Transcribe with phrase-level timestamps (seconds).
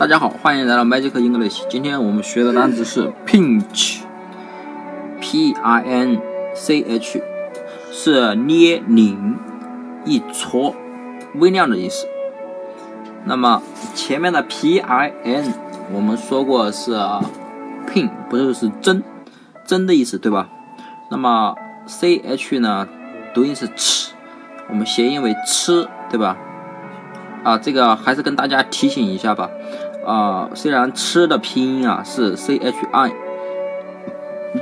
[0.00, 1.60] 大家好，欢迎来到 Magic English。
[1.68, 3.92] 今天我们学的单词是 pinch，p
[5.52, 6.18] i n
[6.54, 7.22] c h，
[7.92, 9.36] 是捏、拧、
[10.06, 10.74] 一搓、
[11.34, 12.06] 微量的意思。
[13.26, 13.62] 那么
[13.94, 15.52] 前面的 p i n
[15.92, 16.92] 我们说过是
[17.86, 19.04] pin，不就是针，
[19.66, 20.48] 针的意思，对吧？
[21.10, 22.88] 那么 c h 呢，
[23.34, 24.14] 读音是吃，
[24.70, 26.38] 我们谐音为吃，对吧？
[27.44, 29.50] 啊，这个还是跟大家提醒一下吧。
[30.10, 33.12] 啊，虽然吃的拼音啊是 c h i，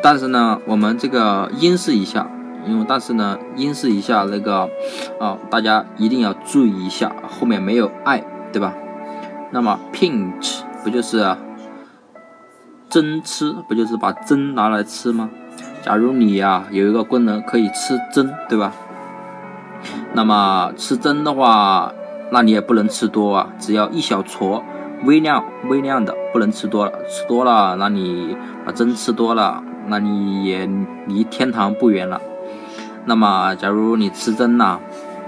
[0.03, 2.31] 但是呢，我们这个音试一下，
[2.67, 4.69] 因为但是呢，音试一下那个
[5.19, 8.75] 啊，大家一定要注意一下，后面没有 i，对吧？
[9.51, 11.35] 那么 pinch 不就是
[12.91, 15.31] 针吃，不就是把针拿来吃吗？
[15.83, 18.75] 假如你呀有一个功能可以吃针，对吧？
[20.13, 21.91] 那么吃针的话。
[22.31, 24.63] 那你也不能吃多啊，只要一小撮，
[25.05, 30.69] 微量微量的，不能吃多了，吃多了，那你把针吃多了，那你也
[31.07, 32.21] 离天堂不远了。
[33.05, 34.79] 那么，假如你吃针呐，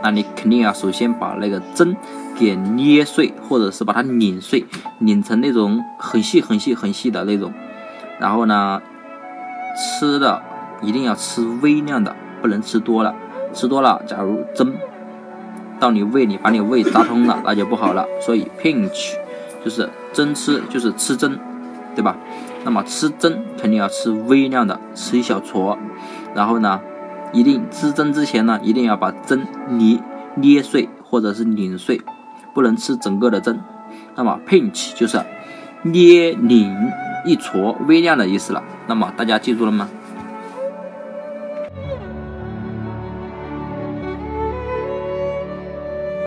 [0.02, 1.96] 那你肯定要首先把那个针
[2.38, 4.66] 给捏碎，或者是把它拧碎，
[4.98, 7.52] 拧成那种很细很细很细的那种。
[8.18, 8.82] 然后呢，
[9.76, 10.42] 吃的
[10.82, 13.14] 一定要吃微量的，不能吃多了，
[13.54, 14.74] 吃多了，假如针。
[15.78, 18.04] 到你胃里把你胃扎通了，那就不好了。
[18.20, 19.14] 所以 pinch
[19.64, 21.38] 就是针吃，就是吃针，
[21.94, 22.16] 对吧？
[22.64, 25.78] 那么吃针肯定要吃微量的，吃一小撮。
[26.34, 26.80] 然后呢，
[27.32, 29.98] 一定吃针之前呢，一定要把针捏
[30.36, 32.00] 捏碎或者是拧碎，
[32.54, 33.60] 不能吃整个的针。
[34.14, 35.20] 那么 pinch 就是
[35.82, 36.74] 捏拧
[37.24, 38.62] 一撮微量的意思了。
[38.86, 39.88] 那么大家记住了吗？